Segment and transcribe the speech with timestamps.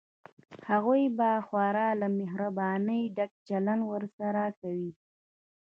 [0.69, 4.91] هغوی به خورا له مهربانۍ ډک چلند ورسره کوي.